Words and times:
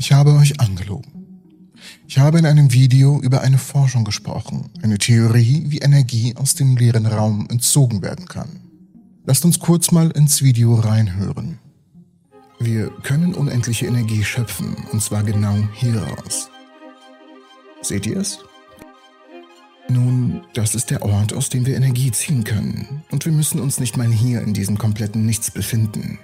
Ich 0.00 0.12
habe 0.12 0.32
euch 0.32 0.58
angelogen. 0.58 1.12
Ich 2.08 2.18
habe 2.18 2.38
in 2.38 2.46
einem 2.46 2.72
Video 2.72 3.20
über 3.20 3.42
eine 3.42 3.58
Forschung 3.58 4.02
gesprochen, 4.02 4.70
eine 4.80 4.96
Theorie, 4.96 5.66
wie 5.66 5.80
Energie 5.80 6.34
aus 6.36 6.54
dem 6.54 6.78
leeren 6.78 7.04
Raum 7.04 7.46
entzogen 7.50 8.00
werden 8.00 8.24
kann. 8.24 8.48
Lasst 9.26 9.44
uns 9.44 9.58
kurz 9.58 9.92
mal 9.92 10.10
ins 10.12 10.40
Video 10.40 10.74
reinhören. 10.76 11.58
Wir 12.58 12.88
können 13.02 13.34
unendliche 13.34 13.84
Energie 13.84 14.24
schöpfen, 14.24 14.74
und 14.90 15.02
zwar 15.02 15.22
genau 15.22 15.58
hieraus. 15.74 16.48
Seht 17.82 18.06
ihr 18.06 18.16
es? 18.16 18.38
Nun, 19.90 20.44
das 20.54 20.74
ist 20.74 20.88
der 20.88 21.02
Ort, 21.02 21.34
aus 21.34 21.50
dem 21.50 21.66
wir 21.66 21.76
Energie 21.76 22.10
ziehen 22.10 22.44
können. 22.44 23.02
Und 23.10 23.26
wir 23.26 23.32
müssen 23.32 23.60
uns 23.60 23.78
nicht 23.78 23.98
mal 23.98 24.08
hier 24.08 24.40
in 24.40 24.54
diesem 24.54 24.78
kompletten 24.78 25.26
Nichts 25.26 25.50
befinden. 25.50 26.18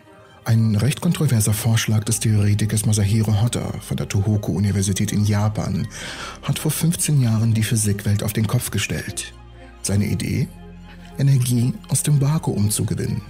Ein 0.47 0.77
recht 0.77 1.01
kontroverser 1.01 1.53
Vorschlag 1.53 2.05
des 2.05 2.21
Theoretikers 2.21 2.87
Masahiro 2.87 3.43
Hotta 3.43 3.81
von 3.81 3.97
der 3.97 4.09
Tohoku-Universität 4.09 5.11
in 5.11 5.25
Japan 5.25 5.89
hat 6.45 6.61
vor 6.61 6.71
15 6.71 7.21
Jahren 7.21 7.53
die 7.53 7.65
Physikwelt 7.65 8.23
auf 8.23 8.33
den 8.33 8.47
Kopf 8.47 8.71
gestellt. 8.71 9.35
Seine 9.83 10.07
Idee? 10.07 10.47
Energie 11.19 11.75
aus 11.89 12.05
dem 12.05 12.21
Vakuum 12.21 12.71
zu 12.71 12.85
gewinnen. 12.85 13.23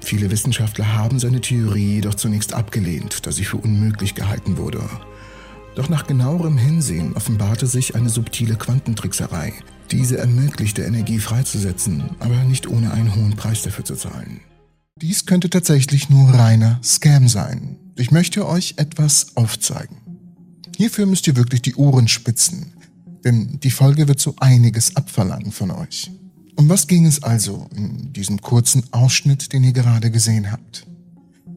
Viele 0.00 0.30
Wissenschaftler 0.30 0.94
haben 0.94 1.18
seine 1.18 1.42
Theorie 1.42 1.96
jedoch 1.96 2.14
zunächst 2.14 2.54
abgelehnt, 2.54 3.26
da 3.26 3.32
sie 3.32 3.44
für 3.44 3.58
unmöglich 3.58 4.14
gehalten 4.14 4.56
wurde. 4.56 4.80
Doch 5.74 5.90
nach 5.90 6.06
genauerem 6.06 6.56
Hinsehen 6.56 7.12
offenbarte 7.12 7.66
sich 7.66 7.96
eine 7.96 8.08
subtile 8.08 8.56
Quantentrickserei. 8.56 9.52
Diese 9.90 10.16
ermöglichte 10.16 10.84
Energie 10.84 11.18
freizusetzen, 11.18 12.16
aber 12.18 12.36
nicht 12.44 12.66
ohne 12.66 12.92
einen 12.92 13.14
hohen 13.14 13.36
Preis 13.36 13.60
dafür 13.60 13.84
zu 13.84 13.94
zahlen. 13.94 14.40
Dies 14.96 15.24
könnte 15.24 15.48
tatsächlich 15.48 16.10
nur 16.10 16.28
reiner 16.30 16.78
Scam 16.82 17.28
sein. 17.28 17.78
Ich 17.96 18.10
möchte 18.10 18.46
euch 18.46 18.74
etwas 18.76 19.36
aufzeigen. 19.36 19.96
Hierfür 20.76 21.06
müsst 21.06 21.26
ihr 21.26 21.36
wirklich 21.36 21.62
die 21.62 21.74
Ohren 21.74 22.08
spitzen, 22.08 22.72
denn 23.24 23.60
die 23.60 23.70
Folge 23.70 24.08
wird 24.08 24.20
so 24.20 24.34
einiges 24.38 24.96
abverlangen 24.96 25.52
von 25.52 25.70
euch. 25.70 26.10
Um 26.56 26.68
was 26.68 26.86
ging 26.86 27.06
es 27.06 27.22
also 27.22 27.68
in 27.74 28.12
diesem 28.12 28.40
kurzen 28.40 28.84
Ausschnitt, 28.92 29.52
den 29.52 29.64
ihr 29.64 29.72
gerade 29.72 30.10
gesehen 30.10 30.52
habt? 30.52 30.86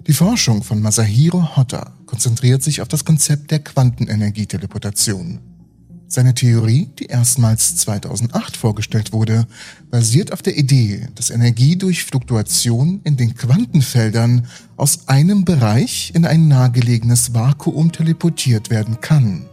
Die 0.07 0.13
Forschung 0.13 0.63
von 0.63 0.81
Masahiro 0.81 1.55
Hotta 1.55 1.97
konzentriert 2.05 2.63
sich 2.63 2.81
auf 2.81 2.87
das 2.87 3.05
Konzept 3.05 3.51
der 3.51 3.59
Quantenenergieteleportation 3.59 5.39
seine 6.13 6.33
Theorie, 6.33 6.89
die 6.99 7.05
erstmals 7.05 7.75
2008 7.77 8.55
vorgestellt 8.55 9.13
wurde, 9.13 9.47
basiert 9.89 10.31
auf 10.31 10.41
der 10.41 10.57
Idee, 10.57 11.07
dass 11.15 11.29
Energie 11.29 11.75
durch 11.75 12.03
Fluktuation 12.03 13.01
in 13.03 13.17
den 13.17 13.35
Quantenfeldern 13.35 14.47
aus 14.77 15.07
einem 15.07 15.45
Bereich 15.45 16.11
in 16.13 16.25
ein 16.25 16.47
nahegelegenes 16.47 17.33
Vakuum 17.33 17.91
teleportiert 17.91 18.69
werden 18.69 19.01
kann. 19.01 19.45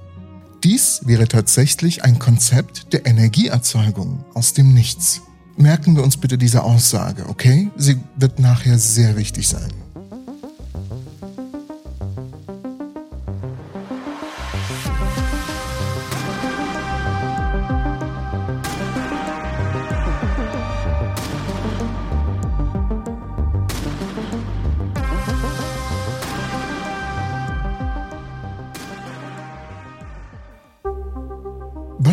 Dies 0.63 1.01
wäre 1.05 1.27
tatsächlich 1.27 2.05
ein 2.05 2.19
Konzept 2.19 2.93
der 2.93 3.07
Energieerzeugung 3.07 4.25
aus 4.35 4.53
dem 4.53 4.75
Nichts. 4.75 5.23
Merken 5.57 5.97
wir 5.97 6.03
uns 6.03 6.17
bitte 6.17 6.37
diese 6.37 6.63
Aussage, 6.63 7.29
okay? 7.29 7.71
Sie 7.77 7.99
wird 8.17 8.39
nachher 8.39 8.79
sehr 8.79 9.17
wichtig 9.17 9.49
sein. 9.49 9.71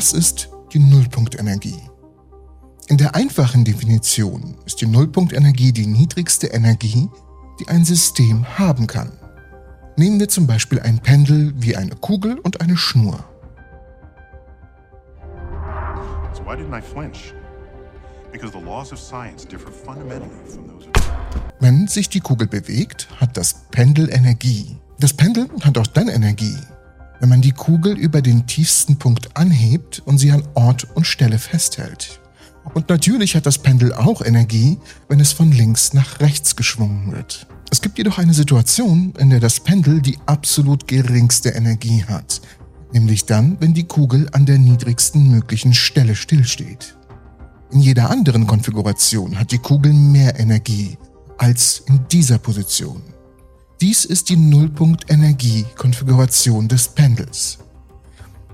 Was 0.08 0.14
ist 0.14 0.50
die 0.72 0.80
Nullpunktenergie? 0.80 1.82
In 2.88 2.96
der 2.96 3.14
einfachen 3.14 3.66
Definition 3.66 4.56
ist 4.66 4.80
die 4.80 4.86
Nullpunktenergie 4.86 5.74
die 5.74 5.86
niedrigste 5.86 6.48
Energie, 6.48 7.10
die 7.60 7.68
ein 7.68 7.84
System 7.84 8.46
haben 8.58 8.88
kann. 8.88 9.12
Nehmen 9.98 10.18
wir 10.18 10.30
zum 10.30 10.48
Beispiel 10.48 10.80
ein 10.80 11.00
Pendel 11.00 11.52
wie 11.58 11.76
eine 11.76 11.94
Kugel 11.96 12.40
und 12.40 12.62
eine 12.62 12.78
Schnur. 12.78 13.22
Wenn 21.60 21.88
sich 21.90 22.08
die 22.08 22.22
Kugel 22.22 22.48
bewegt, 22.48 23.10
hat 23.20 23.36
das 23.36 23.54
Pendel 23.72 24.10
Energie. 24.10 24.78
Das 25.02 25.12
Pendel 25.12 25.50
hat 25.64 25.78
auch 25.78 25.88
dann 25.88 26.08
Energie, 26.08 26.56
wenn 27.20 27.30
man 27.30 27.42
die 27.42 27.52
Kugel 27.52 27.98
über 27.98 28.22
den 28.22 28.48
tiefsten 28.48 28.98
Punkt 28.98 29.36
anhebt 29.38 30.02
und 30.06 30.18
sie 30.18 30.32
an 30.32 30.44
Ort 30.54 30.88
und 30.96 31.06
Stelle 31.06 31.40
festhält. 31.40 32.20
Und 32.74 32.90
natürlich 32.90 33.36
hat 33.36 33.46
das 33.46 33.58
Pendel 33.58 33.94
auch 33.94 34.22
Energie, 34.22 34.78
wenn 35.08 35.20
es 35.20 35.32
von 35.32 35.52
links 35.52 35.94
nach 35.94 36.20
rechts 36.20 36.56
geschwungen 36.56 37.12
wird. 37.12 37.48
Es 37.70 37.82
gibt 37.82 37.98
jedoch 37.98 38.18
eine 38.18 38.34
Situation, 38.34 39.14
in 39.18 39.30
der 39.30 39.40
das 39.40 39.60
Pendel 39.60 40.02
die 40.02 40.18
absolut 40.26 40.88
geringste 40.88 41.50
Energie 41.50 42.04
hat, 42.04 42.42
nämlich 42.94 43.26
dann, 43.26 43.58
wenn 43.60 43.74
die 43.74 43.84
Kugel 43.86 44.30
an 44.32 44.46
der 44.46 44.58
niedrigsten 44.58 45.30
möglichen 45.30 45.74
Stelle 45.74 46.16
stillsteht. 46.16 46.98
In 47.72 47.82
jeder 47.82 48.10
anderen 48.10 48.48
Konfiguration 48.48 49.38
hat 49.38 49.52
die 49.52 49.58
Kugel 49.58 49.92
mehr 49.92 50.40
Energie 50.40 50.98
als 51.38 51.84
in 51.88 52.08
dieser 52.10 52.38
Position. 52.38 53.02
Dies 53.80 54.06
ist 54.06 54.30
die 54.30 54.38
Nullpunkt-Energie-Konfiguration 54.38 56.68
des 56.68 56.88
Pendels. 56.88 57.60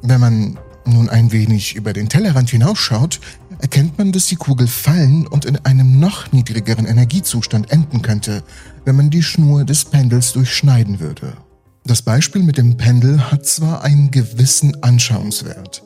Wenn 0.02 0.20
man 0.20 0.60
nun 0.86 1.08
ein 1.08 1.32
wenig 1.32 1.78
über 1.78 1.94
den 1.94 2.10
Tellerrand 2.10 2.50
hinausschaut, 2.50 3.22
erkennt 3.60 3.98
man, 3.98 4.12
dass 4.12 4.26
die 4.26 4.36
Kugel 4.36 4.68
fallen 4.68 5.26
und 5.26 5.46
in 5.46 5.56
einem 5.60 5.98
noch 5.98 6.34
niedrigeren 6.34 6.86
Energiezustand 6.86 7.72
enden 7.72 8.02
könnte, 8.02 8.44
wenn 8.84 8.98
man 8.98 9.10
die 9.10 9.24
Schnur 9.24 9.64
des 9.64 9.86
Pendels 9.86 10.34
durchschneiden 10.34 11.00
würde. 11.00 11.38
Das 11.86 12.02
Beispiel 12.02 12.44
mit 12.44 12.58
dem 12.58 12.76
Pendel 12.76 13.32
hat 13.32 13.46
zwar 13.46 13.82
einen 13.82 14.12
gewissen 14.12 14.84
Anschauungswert, 14.84 15.84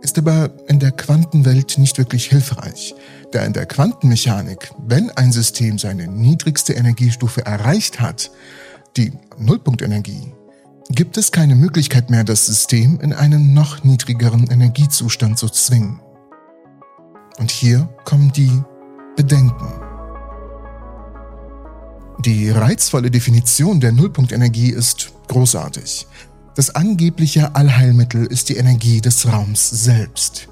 ist 0.00 0.18
aber 0.18 0.50
in 0.66 0.80
der 0.80 0.90
Quantenwelt 0.90 1.78
nicht 1.78 1.98
wirklich 1.98 2.26
hilfreich, 2.26 2.96
da 3.30 3.44
in 3.44 3.52
der 3.52 3.66
Quantenmechanik, 3.66 4.72
wenn 4.88 5.12
ein 5.12 5.30
System 5.30 5.78
seine 5.78 6.08
niedrigste 6.08 6.72
Energiestufe 6.72 7.46
erreicht 7.46 8.00
hat, 8.00 8.32
die 8.96 9.12
Nullpunktenergie, 9.38 10.32
gibt 10.90 11.16
es 11.16 11.32
keine 11.32 11.54
Möglichkeit 11.54 12.10
mehr, 12.10 12.24
das 12.24 12.46
System 12.46 13.00
in 13.00 13.12
einen 13.12 13.54
noch 13.54 13.84
niedrigeren 13.84 14.48
Energiezustand 14.48 15.38
zu 15.38 15.48
zwingen. 15.48 16.00
Und 17.38 17.50
hier 17.50 17.88
kommen 18.04 18.32
die 18.32 18.62
Bedenken. 19.16 19.72
Die 22.24 22.50
reizvolle 22.50 23.10
Definition 23.10 23.80
der 23.80 23.92
Nullpunktenergie 23.92 24.70
ist 24.70 25.12
großartig. 25.28 26.06
Das 26.54 26.74
angebliche 26.74 27.54
Allheilmittel 27.54 28.26
ist 28.26 28.48
die 28.50 28.56
Energie 28.56 29.00
des 29.00 29.26
Raums 29.26 29.70
selbst. 29.70 30.48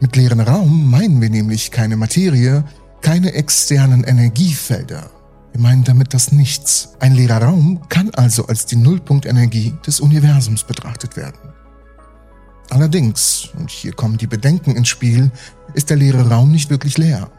Mit 0.00 0.16
leeren 0.16 0.40
Raum 0.40 0.90
meinen 0.90 1.20
wir 1.20 1.30
nämlich 1.30 1.70
keine 1.70 1.96
Materie, 1.96 2.64
keine 3.02 3.34
externen 3.34 4.02
Energiefelder, 4.02 5.10
wir 5.52 5.60
meinen 5.60 5.84
damit 5.84 6.14
das 6.14 6.32
Nichts. 6.32 6.94
Ein 6.98 7.14
leerer 7.14 7.42
Raum 7.42 7.86
kann 7.88 8.10
also 8.14 8.46
als 8.46 8.64
die 8.66 8.76
Nullpunktenergie 8.76 9.74
des 9.86 10.00
Universums 10.00 10.64
betrachtet 10.64 11.16
werden. 11.16 11.38
Allerdings, 12.70 13.50
und 13.58 13.70
hier 13.70 13.92
kommen 13.92 14.16
die 14.16 14.26
Bedenken 14.26 14.74
ins 14.74 14.88
Spiel, 14.88 15.30
ist 15.74 15.90
der 15.90 15.98
leere 15.98 16.30
Raum 16.30 16.50
nicht 16.50 16.70
wirklich 16.70 16.96
leer. 16.96 17.30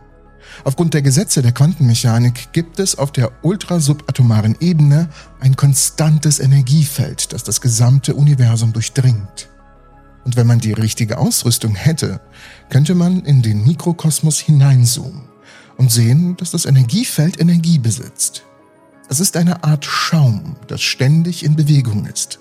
Aufgrund 0.64 0.94
der 0.94 1.02
Gesetze 1.02 1.42
der 1.42 1.54
Quantenmechanik 1.54 2.54
gibt 2.54 2.80
es 2.80 2.96
auf 2.96 3.12
der 3.12 3.32
ultrasubatomaren 3.42 4.58
Ebene 4.60 5.10
ein 5.40 5.56
konstantes 5.56 6.40
Energiefeld, 6.40 7.34
das 7.34 7.44
das 7.44 7.62
gesamte 7.62 8.14
Universum 8.14 8.74
durchdringt. 8.74 9.50
Und 10.24 10.36
wenn 10.36 10.46
man 10.46 10.60
die 10.60 10.74
richtige 10.74 11.18
Ausrüstung 11.18 11.74
hätte, 11.74 12.22
könnte 12.70 12.94
man 12.94 13.22
in 13.22 13.42
den 13.42 13.66
Mikrokosmos 13.66 14.40
hineinzoomen 14.40 15.33
und 15.78 15.92
sehen, 15.92 16.38
dass 16.38 16.52
das 16.52 16.66
Energiefeld 16.66 17.40
Energie 17.40 17.80
besitzt. 17.80 18.44
Es 19.10 19.20
ist 19.20 19.38
eine 19.38 19.64
Art 19.64 19.86
Schaum, 19.86 20.56
das 20.68 20.82
ständig 20.82 21.44
in 21.44 21.56
Bewegung 21.56 22.06
ist. 22.06 22.40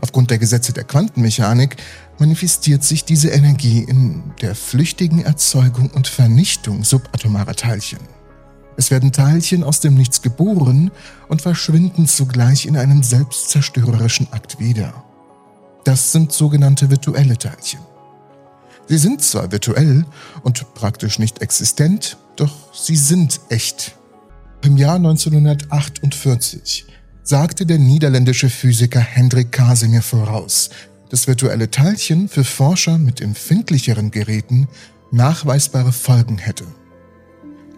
Aufgrund 0.00 0.30
der 0.30 0.38
Gesetze 0.38 0.72
der 0.72 0.84
Quantenmechanik 0.84 1.76
manifestiert 2.18 2.84
sich 2.84 3.04
diese 3.04 3.30
Energie 3.30 3.80
in 3.80 4.22
der 4.40 4.54
flüchtigen 4.54 5.22
Erzeugung 5.22 5.90
und 5.90 6.06
Vernichtung 6.06 6.84
subatomarer 6.84 7.54
Teilchen. 7.54 8.00
Es 8.76 8.90
werden 8.90 9.12
Teilchen 9.12 9.64
aus 9.64 9.80
dem 9.80 9.94
Nichts 9.94 10.22
geboren 10.22 10.90
und 11.28 11.42
verschwinden 11.42 12.06
zugleich 12.06 12.66
in 12.66 12.76
einem 12.76 13.02
selbstzerstörerischen 13.02 14.32
Akt 14.32 14.58
wieder. 14.58 15.04
Das 15.84 16.12
sind 16.12 16.32
sogenannte 16.32 16.90
virtuelle 16.90 17.36
Teilchen. 17.36 17.80
Sie 18.88 18.98
sind 18.98 19.22
zwar 19.22 19.52
virtuell 19.52 20.04
und 20.42 20.74
praktisch 20.74 21.18
nicht 21.18 21.42
existent, 21.42 22.16
doch 22.36 22.74
sie 22.74 22.96
sind 22.96 23.40
echt. 23.48 23.96
Im 24.62 24.76
Jahr 24.76 24.96
1948 24.96 26.86
sagte 27.22 27.66
der 27.66 27.78
niederländische 27.78 28.50
Physiker 28.50 29.00
Hendrik 29.00 29.52
Casimir 29.52 30.02
voraus, 30.02 30.70
dass 31.10 31.26
virtuelle 31.26 31.70
Teilchen 31.70 32.28
für 32.28 32.44
Forscher 32.44 32.98
mit 32.98 33.20
empfindlicheren 33.20 34.10
Geräten 34.10 34.68
nachweisbare 35.10 35.92
Folgen 35.92 36.38
hätte. 36.38 36.64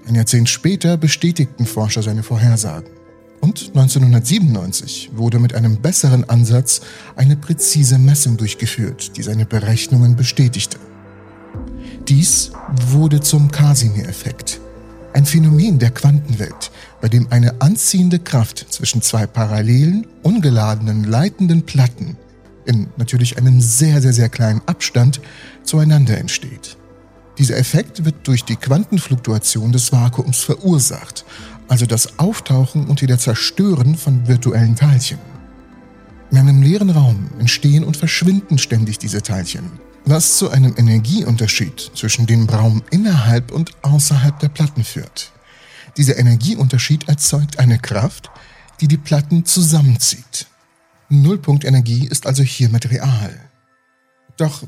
Ein 0.06 0.14
Jahrzehnt 0.14 0.48
später 0.48 0.96
bestätigten 0.96 1.66
Forscher 1.66 2.02
seine 2.02 2.22
Vorhersagen. 2.22 2.90
Und 3.40 3.68
1997 3.74 5.10
wurde 5.14 5.38
mit 5.38 5.54
einem 5.54 5.76
besseren 5.76 6.28
Ansatz 6.28 6.80
eine 7.16 7.36
präzise 7.36 7.98
Messung 7.98 8.36
durchgeführt, 8.36 9.16
die 9.16 9.22
seine 9.22 9.46
Berechnungen 9.46 10.14
bestätigte. 10.14 10.78
Dies 12.08 12.50
wurde 12.88 13.20
zum 13.20 13.50
Casimir-Effekt, 13.50 14.60
ein 15.12 15.24
Phänomen 15.24 15.78
der 15.78 15.92
Quantenwelt, 15.92 16.72
bei 17.00 17.08
dem 17.08 17.28
eine 17.30 17.60
anziehende 17.60 18.18
Kraft 18.18 18.66
zwischen 18.70 19.02
zwei 19.02 19.26
parallelen, 19.26 20.06
ungeladenen, 20.22 21.04
leitenden 21.04 21.62
Platten 21.62 22.16
in 22.64 22.88
natürlich 22.96 23.38
einem 23.38 23.60
sehr, 23.60 24.00
sehr, 24.00 24.12
sehr 24.12 24.28
kleinen 24.28 24.62
Abstand 24.66 25.20
zueinander 25.62 26.18
entsteht. 26.18 26.76
Dieser 27.38 27.56
Effekt 27.56 28.04
wird 28.04 28.26
durch 28.26 28.44
die 28.44 28.56
Quantenfluktuation 28.56 29.72
des 29.72 29.92
Vakuums 29.92 30.38
verursacht, 30.38 31.24
also 31.68 31.86
das 31.86 32.18
Auftauchen 32.18 32.86
und 32.86 33.00
wieder 33.00 33.18
Zerstören 33.18 33.96
von 33.96 34.26
virtuellen 34.26 34.76
Teilchen. 34.76 35.18
In 36.30 36.38
einem 36.38 36.62
leeren 36.62 36.90
Raum 36.90 37.30
entstehen 37.38 37.84
und 37.84 37.96
verschwinden 37.96 38.58
ständig 38.58 38.98
diese 38.98 39.22
Teilchen, 39.22 39.70
was 40.04 40.38
zu 40.38 40.50
einem 40.50 40.74
Energieunterschied 40.76 41.92
zwischen 41.94 42.26
dem 42.26 42.48
Raum 42.48 42.82
innerhalb 42.90 43.52
und 43.52 43.72
außerhalb 43.82 44.38
der 44.40 44.48
Platten 44.48 44.84
führt. 44.84 45.32
Dieser 45.96 46.18
Energieunterschied 46.18 47.08
erzeugt 47.08 47.58
eine 47.58 47.78
Kraft, 47.78 48.30
die 48.80 48.88
die 48.88 48.96
Platten 48.96 49.44
zusammenzieht. 49.44 50.46
Nullpunktenergie 51.08 52.08
ist 52.08 52.26
also 52.26 52.42
hiermit 52.42 52.90
real. 52.90 53.38
Doch 54.36 54.64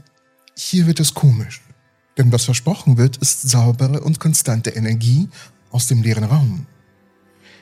hier 0.56 0.86
wird 0.86 1.00
es 1.00 1.14
komisch. 1.14 1.62
Denn 2.16 2.30
was 2.30 2.44
versprochen 2.44 2.96
wird, 2.96 3.16
ist 3.16 3.48
saubere 3.48 4.00
und 4.00 4.20
konstante 4.20 4.70
Energie 4.70 5.28
aus 5.70 5.88
dem 5.88 6.02
leeren 6.02 6.24
Raum. 6.24 6.66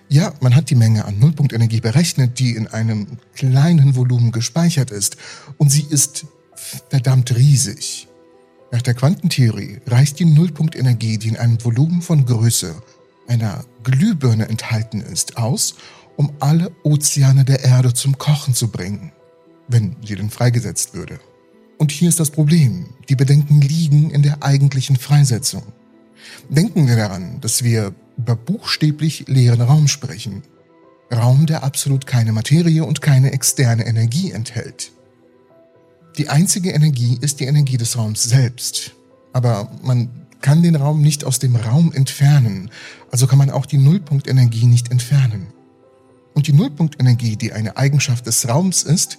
Ja, 0.09 0.35
man 0.41 0.55
hat 0.55 0.69
die 0.69 0.75
Menge 0.75 1.07
an 1.07 1.19
Nullpunktenergie 1.19 1.81
berechnet, 1.81 2.39
die 2.39 2.55
in 2.55 2.67
einem 2.67 3.07
kleinen 3.35 3.97
Volumen 3.97 4.31
gespeichert 4.31 4.91
ist, 4.91 5.17
und 5.57 5.71
sie 5.71 5.87
ist 5.89 6.27
verdammt 6.89 7.35
riesig. 7.35 8.09
Nach 8.71 8.83
der 8.83 8.95
Quantentheorie 8.95 9.81
reicht 9.87 10.19
die 10.19 10.25
Nullpunktenergie, 10.25 11.19
die 11.19 11.29
in 11.29 11.37
einem 11.37 11.63
Volumen 11.63 12.01
von 12.01 12.25
Größe 12.25 12.75
einer 13.29 13.65
Glühbirne 13.85 14.49
enthalten 14.49 15.01
ist, 15.01 15.37
aus, 15.37 15.75
um 16.17 16.33
alle 16.41 16.71
Ozeane 16.83 17.45
der 17.45 17.65
Erde 17.65 17.93
zum 17.93 18.19
Kochen 18.19 18.55
zu 18.55 18.69
bringen, 18.69 19.13
wenn 19.69 19.97
sie 20.05 20.17
denn 20.17 20.31
freigesetzt 20.31 20.95
würde. 20.95 21.21
Und 21.79 21.91
hier 21.91 22.09
ist 22.09 22.21
das 22.21 22.31
Problem. 22.31 22.87
Die 23.09 23.17
Bedenken 23.17 23.61
liegen 23.61 24.11
in 24.11 24.23
der 24.23 24.43
eigentlichen 24.43 24.97
Freisetzung. 24.97 25.65
Denken 26.49 26.87
wir 26.87 26.97
daran, 26.97 27.41
dass 27.41 27.65
wir 27.65 27.95
über 28.17 28.37
buchstäblich 28.37 29.25
leeren 29.27 29.61
Raum 29.61 29.89
sprechen. 29.89 30.43
Raum, 31.13 31.47
der 31.47 31.65
absolut 31.65 32.07
keine 32.07 32.33
Materie 32.33 32.85
und 32.85 33.03
keine 33.03 33.33
externe 33.33 33.87
Energie 33.87 34.31
enthält. 34.31 34.93
Die 36.19 36.29
einzige 36.29 36.71
Energie 36.71 37.19
ist 37.21 37.41
die 37.41 37.45
Energie 37.45 37.79
des 37.79 37.97
Raums 37.97 38.23
selbst. 38.23 38.93
Aber 39.33 39.71
man 39.83 40.11
kann 40.43 40.63
den 40.63 40.77
Raum 40.77 41.01
nicht 41.01 41.25
aus 41.25 41.39
dem 41.39 41.57
Raum 41.57 41.93
entfernen, 41.93 42.71
also 43.11 43.27
kann 43.27 43.39
man 43.39 43.51
auch 43.51 43.65
die 43.65 43.79
Nullpunktenergie 43.79 44.67
nicht 44.67 44.91
entfernen. 44.91 45.47
Und 46.35 46.49
die 46.49 46.53
Nullpunktenergie, 46.53 47.37
die 47.37 47.53
eine 47.53 47.77
Eigenschaft 47.77 48.27
des 48.27 48.49
Raums 48.49 48.83
ist, 48.83 49.19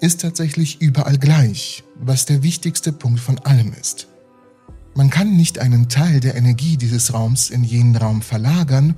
ist 0.00 0.20
tatsächlich 0.20 0.80
überall 0.80 1.18
gleich, 1.18 1.84
was 1.96 2.24
der 2.24 2.42
wichtigste 2.42 2.92
Punkt 2.92 3.20
von 3.20 3.38
allem 3.40 3.72
ist. 3.78 4.08
Man 4.94 5.10
kann 5.10 5.36
nicht 5.36 5.58
einen 5.58 5.88
Teil 5.88 6.20
der 6.20 6.34
Energie 6.34 6.76
dieses 6.76 7.12
Raums 7.12 7.50
in 7.50 7.62
jenen 7.62 7.96
Raum 7.96 8.22
verlagern 8.22 8.96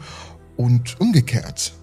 und 0.57 1.01
umgekehrt. 1.01 1.75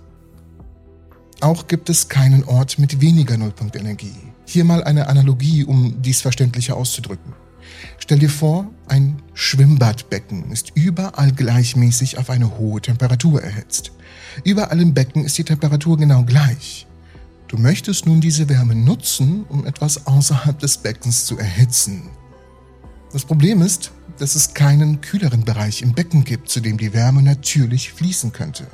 Auch 1.42 1.68
gibt 1.68 1.90
es 1.90 2.10
keinen 2.10 2.44
Ort 2.44 2.80
mit 2.80 3.02
weniger 3.02 3.38
Nullpunktenergie. 3.38 4.16
Hier 4.50 4.64
mal 4.64 4.82
eine 4.82 5.08
Analogie, 5.08 5.66
um 5.66 6.02
dies 6.02 6.22
verständlicher 6.22 6.78
auszudrücken. 6.78 7.34
Stell 8.00 8.18
dir 8.18 8.30
vor, 8.30 8.72
ein 8.88 9.22
Schwimmbadbecken 9.34 10.52
ist 10.54 10.72
überall 10.74 11.34
gleichmäßig 11.34 12.18
auf 12.18 12.30
eine 12.30 12.58
hohe 12.58 12.80
Temperatur 12.80 13.44
erhitzt. 13.44 13.92
Überall 14.46 14.80
im 14.80 14.94
Becken 14.94 15.26
ist 15.26 15.38
die 15.38 15.44
Temperatur 15.44 15.98
genau 15.98 16.24
gleich. 16.24 16.88
Du 17.50 17.58
möchtest 17.58 18.06
nun 18.06 18.22
diese 18.22 18.48
Wärme 18.48 18.74
nutzen, 18.74 19.44
um 19.50 19.66
etwas 19.66 20.08
außerhalb 20.08 20.58
des 20.58 20.78
Beckens 20.78 21.26
zu 21.26 21.38
erhitzen. 21.38 22.04
Das 23.12 23.26
Problem 23.26 23.62
ist, 23.62 23.92
dass 24.18 24.36
es 24.36 24.54
keinen 24.54 25.02
kühleren 25.02 25.44
Bereich 25.44 25.82
im 25.82 25.92
Becken 25.92 26.24
gibt, 26.24 26.48
zu 26.48 26.62
dem 26.62 26.78
die 26.78 26.94
Wärme 26.94 27.22
natürlich 27.22 27.92
fließen 27.92 28.32
könnte. 28.32 28.66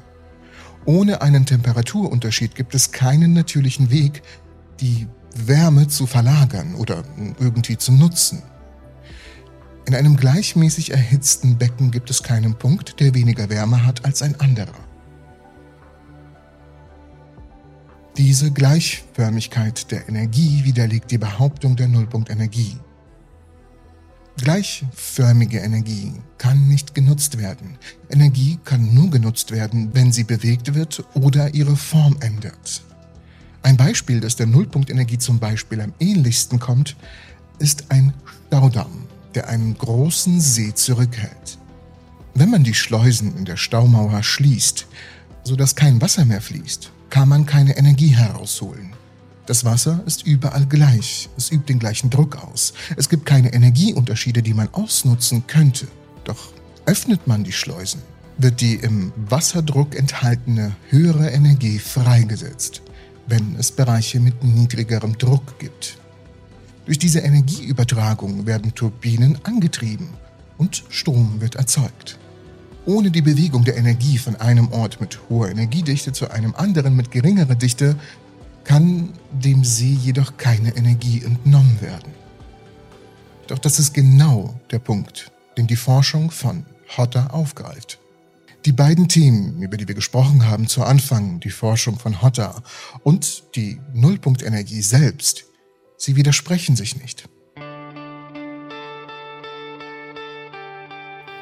Ohne 0.86 1.24
einen 1.24 1.48
Temperaturunterschied 1.48 2.54
gibt 2.54 2.76
es 2.76 2.92
keinen 2.92 3.34
natürlichen 3.34 3.90
Weg, 3.90 4.22
die 4.80 5.08
Wärme 5.36 5.88
zu 5.88 6.06
verlagern 6.08 6.76
oder 6.76 7.04
irgendwie 7.40 7.78
zu 7.78 7.92
nutzen. 7.92 8.44
In 9.86 9.96
einem 9.96 10.16
gleichmäßig 10.16 10.92
erhitzten 10.92 11.58
Becken 11.58 11.92
gibt 11.92 12.10
es 12.10 12.24
keinen 12.24 12.56
Punkt, 12.56 13.00
der 13.00 13.14
weniger 13.14 13.50
Wärme 13.50 13.86
hat 13.86 14.06
als 14.06 14.22
ein 14.22 14.40
anderer. 14.40 14.74
Diese 18.18 18.52
Gleichförmigkeit 18.52 19.92
der 19.92 20.08
Energie 20.08 20.64
widerlegt 20.64 21.10
die 21.12 21.18
Behauptung 21.18 21.76
der 21.76 21.88
Nullpunktenergie. 21.88 22.78
Gleichförmige 24.38 25.60
Energie 25.60 26.14
kann 26.38 26.68
nicht 26.68 26.96
genutzt 26.96 27.38
werden. 27.38 27.78
Energie 28.10 28.60
kann 28.64 28.94
nur 28.94 29.10
genutzt 29.10 29.52
werden, 29.52 29.90
wenn 29.94 30.12
sie 30.12 30.24
bewegt 30.24 30.76
wird 30.76 31.04
oder 31.14 31.54
ihre 31.54 31.76
Form 31.76 32.18
ändert. 32.20 32.84
Ein 33.64 33.78
Beispiel, 33.78 34.20
das 34.20 34.36
der 34.36 34.46
Nullpunktenergie 34.46 35.18
zum 35.18 35.40
Beispiel 35.40 35.80
am 35.80 35.94
ähnlichsten 36.00 36.60
kommt, 36.60 36.98
ist 37.60 37.86
ein 37.90 38.14
Staudamm, 38.48 39.08
der 39.36 39.48
einen 39.48 39.78
großen 39.78 40.42
See 40.42 40.74
zurückhält. 40.74 41.58
Wenn 42.36 42.50
man 42.50 42.64
die 42.64 42.74
Schleusen 42.74 43.38
in 43.38 43.46
der 43.46 43.58
Staumauer 43.58 44.22
schließt, 44.22 44.86
sodass 45.44 45.76
kein 45.76 46.02
Wasser 46.02 46.26
mehr 46.26 46.42
fließt, 46.42 46.92
kann 47.10 47.30
man 47.30 47.46
keine 47.46 47.78
Energie 47.78 48.10
herausholen. 48.10 48.94
Das 49.46 49.66
Wasser 49.66 50.02
ist 50.06 50.26
überall 50.26 50.66
gleich, 50.66 51.30
es 51.38 51.52
übt 51.52 51.68
den 51.68 51.80
gleichen 51.80 52.10
Druck 52.10 52.44
aus. 52.44 52.74
Es 52.96 53.10
gibt 53.10 53.26
keine 53.26 53.54
Energieunterschiede, 53.54 54.42
die 54.42 54.54
man 54.54 54.70
ausnutzen 54.74 55.48
könnte. 55.48 55.88
Doch 56.24 56.54
öffnet 56.86 57.28
man 57.28 57.44
die 57.44 57.52
Schleusen, 57.52 58.02
wird 58.38 58.62
die 58.62 58.76
im 58.76 59.12
Wasserdruck 59.16 59.96
enthaltene 59.96 60.76
höhere 60.90 61.30
Energie 61.30 61.80
freigesetzt, 61.80 62.82
wenn 63.28 63.56
es 63.58 63.72
Bereiche 63.72 64.20
mit 64.20 64.44
niedrigerem 64.44 65.18
Druck 65.18 65.60
gibt. 65.60 65.98
Durch 66.86 67.00
diese 67.00 67.20
Energieübertragung 67.20 68.46
werden 68.46 68.76
Turbinen 68.76 69.40
angetrieben 69.44 70.10
und 70.58 70.84
Strom 70.90 71.40
wird 71.40 71.56
erzeugt. 71.56 72.20
Ohne 72.86 73.12
die 73.12 73.22
Bewegung 73.22 73.64
der 73.64 73.78
Energie 73.78 74.18
von 74.18 74.36
einem 74.36 74.72
Ort 74.74 75.00
mit 75.00 75.18
hoher 75.30 75.50
Energiedichte 75.50 76.12
zu 76.12 76.30
einem 76.30 76.54
anderen 76.56 76.96
mit 76.96 77.12
geringerer 77.12 77.56
Dichte 77.56 77.96
kann 78.66 79.10
dem 79.32 79.64
See 79.64 79.98
jedoch 80.02 80.36
keine 80.38 80.76
Energie 80.76 81.24
entnommen 81.24 81.80
werden. 81.82 82.12
Doch 83.48 83.60
das 83.60 83.80
ist 83.80 83.94
genau 83.94 84.54
der 84.72 84.80
Punkt, 84.80 85.32
den 85.58 85.68
die 85.68 85.76
Forschung 85.76 86.32
von 86.32 86.66
Hotter 86.98 87.34
aufgreift. 87.34 88.00
Die 88.66 88.72
beiden 88.72 89.10
Themen, 89.10 89.62
über 89.62 89.76
die 89.76 89.90
wir 89.90 89.96
gesprochen 89.96 90.48
haben 90.48 90.68
zu 90.68 90.84
Anfang, 90.86 91.42
die 91.42 91.50
Forschung 91.50 92.00
von 92.00 92.22
Hotter 92.22 92.64
und 93.04 93.44
die 93.58 93.82
Nullpunktenergie 93.94 94.82
selbst, 94.82 95.48
sie 95.98 96.16
widersprechen 96.16 96.78
sich 96.78 96.96
nicht. 96.96 97.28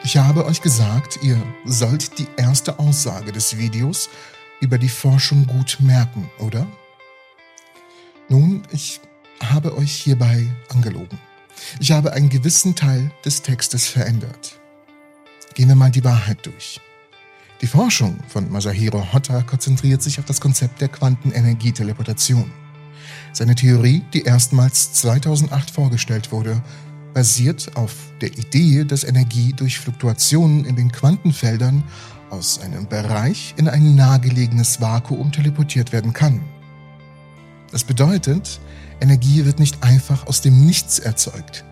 Ich 0.04 0.18
habe 0.18 0.46
euch 0.46 0.64
gesagt, 0.64 1.20
ihr 1.22 1.40
sollt 1.64 2.18
die 2.18 2.28
erste 2.38 2.80
Aussage 2.80 3.32
des 3.32 3.56
Videos 3.56 4.10
über 4.60 4.80
die 4.80 4.90
Forschung 4.90 5.46
gut 5.46 5.78
merken, 5.80 6.28
oder? 6.40 6.66
Nun, 8.30 8.64
ich 8.72 9.00
habe 9.44 9.78
euch 9.78 9.94
hierbei 9.94 10.48
angelogen. 10.70 11.20
Ich 11.80 11.92
habe 11.92 12.14
einen 12.14 12.30
gewissen 12.30 12.74
Teil 12.74 13.12
des 13.24 13.44
Textes 13.44 13.88
verändert. 13.88 14.60
Gehen 15.54 15.68
wir 15.68 15.76
mal 15.76 15.92
die 15.92 16.04
Wahrheit 16.04 16.44
durch. 16.48 16.82
Die 17.62 17.68
Forschung 17.68 18.18
von 18.28 18.52
Masahiro 18.52 19.14
Hotta 19.14 19.44
konzentriert 19.44 20.02
sich 20.02 20.18
auf 20.18 20.26
das 20.26 20.42
Konzept 20.42 20.82
der 20.82 20.88
Quantenenergieteleportation. 20.88 22.50
Seine 23.34 23.54
Theorie, 23.54 24.02
die 24.16 24.24
erstmals 24.24 24.94
2008 24.94 25.70
vorgestellt 25.70 26.32
wurde, 26.32 26.60
basiert 27.14 27.76
auf 27.76 27.94
der 28.20 28.36
Idee, 28.36 28.84
dass 28.84 29.04
Energie 29.04 29.54
durch 29.54 29.80
Fluktuationen 29.80 30.66
in 30.66 30.76
den 30.76 30.92
Quantenfeldern 30.92 31.84
aus 32.32 32.60
einem 32.60 32.88
Bereich 32.88 33.54
in 33.58 33.70
ein 33.70 33.94
nahegelegenes 33.96 34.82
Vakuum 34.82 35.32
teleportiert 35.32 35.92
werden 35.92 36.14
kann. 36.14 36.42
Das 37.72 37.84
bedeutet, 37.84 38.60
Energie 39.02 39.46
wird 39.46 39.60
nicht 39.60 39.84
einfach 39.84 40.26
aus 40.26 40.42
dem 40.42 40.66
Nichts 40.66 40.98
erzeugt, 40.98 41.64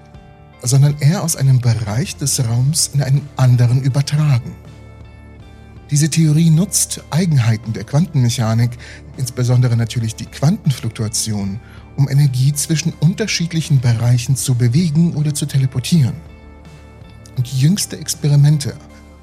sondern 0.61 0.99
eher 0.99 1.23
aus 1.23 1.35
einem 1.35 1.59
Bereich 1.59 2.15
des 2.15 2.45
Raums 2.45 2.91
in 2.93 3.01
einen 3.01 3.27
anderen 3.37 3.81
übertragen. 3.81 4.55
Diese 5.91 6.09
Theorie 6.09 6.51
nutzt 6.51 7.03
Eigenheiten 7.09 7.73
der 7.73 7.83
Quantenmechanik, 7.83 8.71
insbesondere 9.17 9.75
natürlich 9.75 10.15
die 10.15 10.27
Quantenfluktuation, 10.27 11.59
um 11.97 12.07
Energie 12.07 12.53
zwischen 12.53 12.93
unterschiedlichen 12.99 13.79
Bereichen 13.79 14.35
zu 14.35 14.53
bewegen 14.53 15.13
oder 15.15 15.33
zu 15.33 15.47
teleportieren. 15.47 16.13
Und 17.37 17.47
jüngste 17.47 17.97
Experimente 17.97 18.75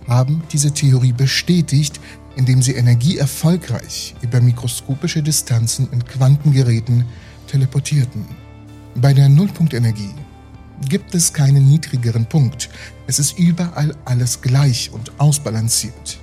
haben 0.08 0.42
diese 0.52 0.72
Theorie 0.72 1.12
bestätigt, 1.12 2.00
indem 2.34 2.60
sie 2.62 2.72
Energie 2.72 3.16
erfolgreich 3.16 4.14
über 4.20 4.40
mikroskopische 4.40 5.22
Distanzen 5.22 5.88
in 5.92 6.04
Quantengeräten 6.04 7.04
teleportierten. 7.46 8.24
Bei 8.96 9.14
der 9.14 9.28
Nullpunktenergie 9.28 10.14
gibt 10.88 11.14
es 11.14 11.32
keinen 11.32 11.68
niedrigeren 11.68 12.26
Punkt. 12.26 12.68
Es 13.06 13.18
ist 13.18 13.38
überall 13.38 13.94
alles 14.04 14.40
gleich 14.42 14.90
und 14.92 15.12
ausbalanciert. 15.18 16.18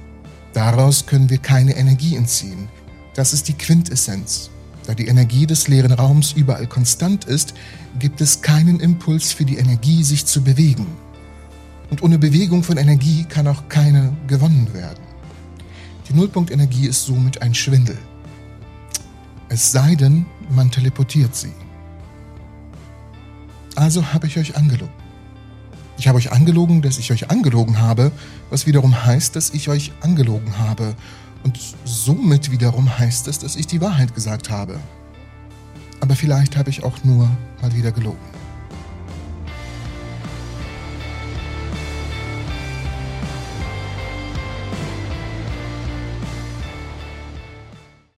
Daraus 0.54 1.06
können 1.06 1.30
wir 1.30 1.40
keine 1.40 1.76
Energie 1.76 2.16
entziehen. 2.16 2.70
Das 3.16 3.34
ist 3.34 3.48
die 3.48 3.54
Quintessenz. 3.54 4.50
Da 4.86 4.94
die 4.94 5.08
Energie 5.08 5.48
des 5.48 5.68
leeren 5.68 5.94
Raums 5.94 6.34
überall 6.34 6.68
konstant 6.68 7.26
ist, 7.26 7.54
gibt 8.00 8.22
es 8.22 8.42
keinen 8.42 8.80
Impuls 8.80 9.32
für 9.32 9.46
die 9.46 9.58
Energie, 9.58 10.04
sich 10.04 10.26
zu 10.26 10.44
bewegen. 10.44 10.86
Und 11.90 12.04
ohne 12.04 12.20
Bewegung 12.20 12.64
von 12.64 12.78
Energie 12.78 13.24
kann 13.24 13.48
auch 13.48 13.70
keine 13.70 14.16
gewonnen 14.28 14.74
werden. 14.74 15.04
Die 16.10 16.14
Nullpunktenergie 16.14 16.88
ist 16.88 17.06
somit 17.06 17.42
ein 17.42 17.54
Schwindel. 17.54 17.98
Es 19.50 19.72
sei 19.72 19.96
denn, 19.96 20.26
man 20.50 20.70
teleportiert 20.70 21.36
sie. 21.36 21.54
Also 23.76 24.14
habe 24.14 24.28
ich 24.28 24.38
euch 24.38 24.56
angelogen. 24.56 25.03
Ich 25.98 26.08
habe 26.08 26.18
euch 26.18 26.32
angelogen, 26.32 26.82
dass 26.82 26.98
ich 26.98 27.12
euch 27.12 27.30
angelogen 27.30 27.80
habe, 27.80 28.12
was 28.50 28.66
wiederum 28.66 29.06
heißt, 29.06 29.36
dass 29.36 29.52
ich 29.52 29.70
euch 29.70 29.92
angelogen 30.02 30.58
habe. 30.58 30.96
Und 31.44 31.60
somit 31.86 32.52
wiederum 32.52 32.98
heißt 32.98 33.28
es, 33.28 33.40
dass 33.40 33.56
ich 33.56 33.68
die 33.68 33.82
Wahrheit 33.82 34.16
gesagt 34.16 34.50
habe. 34.50 34.80
Aber 36.00 36.16
vielleicht 36.16 36.58
habe 36.58 36.70
ich 36.70 36.84
auch 36.84 37.04
nur 37.04 37.30
mal 37.62 37.74
wieder 37.76 37.92
gelogen. 37.92 38.33